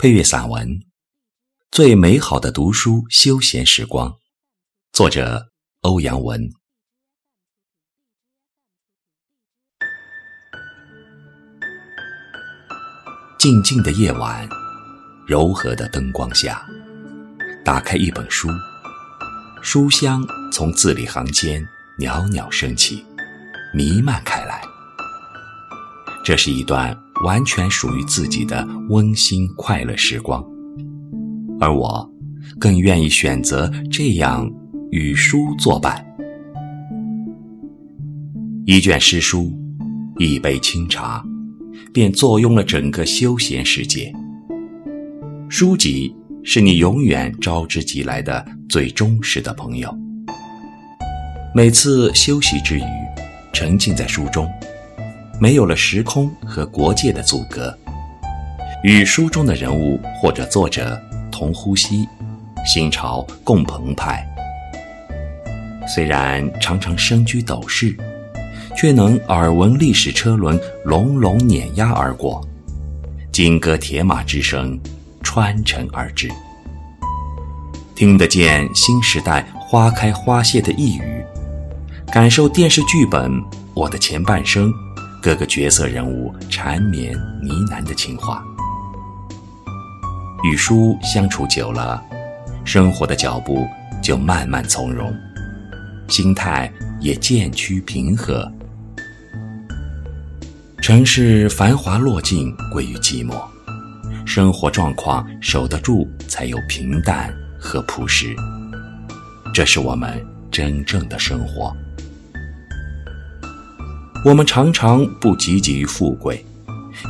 [0.00, 0.68] 配乐散文
[1.72, 4.10] 《最美好的读书休闲时光》，
[4.92, 5.50] 作者
[5.80, 6.48] 欧阳文。
[13.40, 14.48] 静静的夜晚，
[15.26, 16.64] 柔和的灯光下，
[17.64, 18.46] 打开一本书，
[19.64, 21.68] 书香从字里行间
[21.98, 23.04] 袅袅升起，
[23.74, 24.62] 弥漫开来。
[26.24, 26.96] 这是一段。
[27.24, 30.44] 完全属于自己的温馨快乐时光，
[31.58, 32.08] 而我
[32.58, 34.50] 更愿意选择这样
[34.90, 36.04] 与书作伴。
[38.64, 39.52] 一卷诗书，
[40.18, 41.24] 一杯清茶，
[41.92, 44.12] 便坐拥了整个休闲世界。
[45.48, 46.14] 书籍
[46.44, 49.92] 是你永远招之即来的最忠实的朋友。
[51.54, 52.82] 每次休息之余，
[53.52, 54.46] 沉浸在书中。
[55.40, 57.72] 没有了时空和国界的阻隔，
[58.82, 62.08] 与书中的人物或者作者同呼吸，
[62.66, 64.26] 心潮共澎湃。
[65.86, 67.96] 虽然常常身居斗室，
[68.76, 72.44] 却能耳闻历史车轮隆隆碾压而过，
[73.30, 74.76] 金戈铁马之声
[75.22, 76.28] 穿城而至，
[77.94, 81.24] 听得见新时代花开花谢的呓语，
[82.10, 83.30] 感受电视剧本
[83.72, 84.68] 《我的前半生》。
[85.20, 88.42] 各个角色人物缠绵呢喃的情话，
[90.44, 92.00] 与书相处久了，
[92.64, 93.66] 生活的脚步
[94.00, 95.12] 就慢慢从容，
[96.06, 98.50] 心态也渐趋平和。
[100.80, 103.34] 城市繁华落尽，归于寂寞；
[104.24, 108.34] 生活状况守得住，才有平淡和朴实。
[109.52, 111.76] 这是我们真正的生活。
[114.28, 116.44] 我们常常不汲汲于富贵，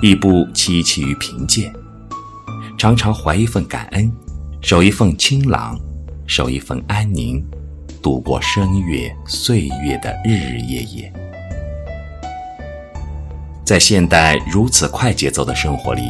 [0.00, 1.74] 亦不戚戚于贫贱，
[2.78, 4.08] 常常怀一份感恩，
[4.60, 5.76] 守一份清朗，
[6.28, 7.44] 守一份安宁，
[8.00, 11.12] 度过声月岁月的日日夜夜。
[13.64, 16.02] 在现代如此快节奏的生活里，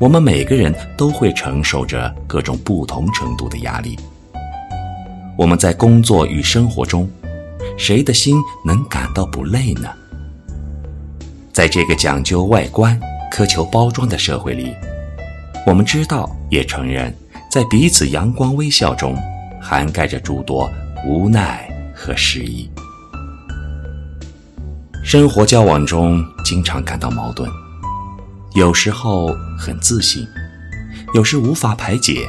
[0.00, 3.96] 我们每个人都会承受着各种不同程度的压力。
[5.38, 7.08] 我们在工作与生活中，
[7.78, 9.88] 谁的心能感到不累呢？
[11.56, 13.00] 在这个讲究外观、
[13.32, 14.76] 苛求包装的社会里，
[15.66, 17.10] 我们知道也承认，
[17.50, 19.16] 在彼此阳光微笑中，
[19.58, 20.70] 涵盖着诸多
[21.06, 22.70] 无奈和失意。
[25.02, 27.50] 生活交往中经常感到矛盾，
[28.52, 29.28] 有时候
[29.58, 30.28] 很自信，
[31.14, 32.28] 有时无法排解，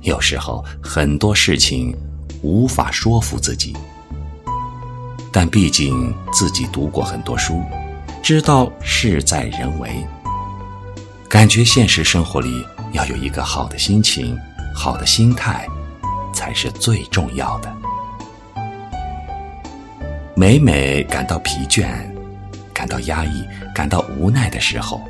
[0.00, 1.94] 有时候很多事情
[2.40, 3.76] 无法说服自己。
[5.30, 7.62] 但毕竟自己读过很多书。
[8.28, 9.88] 知道事在人为，
[11.30, 12.62] 感觉现实生活里
[12.92, 14.38] 要有一个好的心情、
[14.74, 15.66] 好的心态，
[16.34, 17.74] 才是最重要的。
[20.36, 21.88] 每每感到疲倦、
[22.74, 23.42] 感到压抑、
[23.74, 25.00] 感到无奈的时候，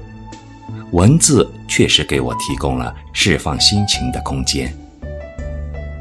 [0.93, 4.73] 文字确实给我提供了释放心情的空间。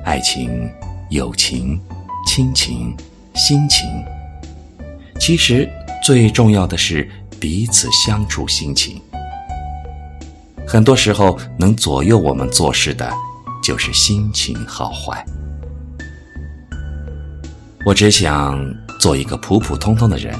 [0.06, 0.72] 爱情、
[1.10, 1.82] 友情、
[2.28, 2.96] 亲情、
[3.34, 3.88] 心情，
[5.20, 5.68] 其实。
[6.08, 7.06] 最重要的是
[7.38, 8.96] 彼此相处心情。
[10.66, 13.12] 很多时候，能左右我们做事的，
[13.62, 15.26] 就是心情好坏。
[17.86, 18.58] 我只想
[18.98, 20.34] 做一个普普通通的人，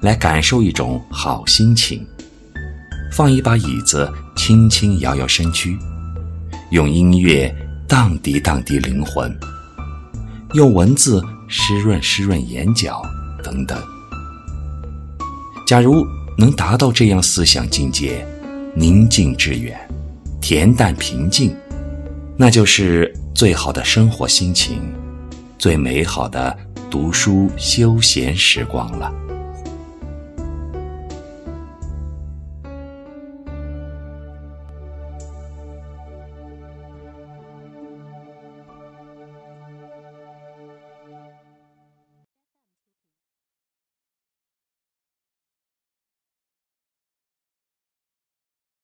[0.00, 2.02] 来感受一种好心情。
[3.12, 5.76] 放一把椅子，轻轻摇摇身躯；
[6.70, 7.54] 用音乐
[7.86, 9.30] 荡涤荡涤灵魂；
[10.54, 13.02] 用文字湿润湿润眼角，
[13.42, 13.78] 等等。
[15.66, 18.26] 假如能达到这样思想境界，
[18.74, 19.78] 宁静致远，
[20.42, 21.56] 恬淡平静，
[22.36, 24.82] 那就是最好的生活心情，
[25.58, 26.54] 最美好的
[26.90, 29.10] 读书休闲时光了。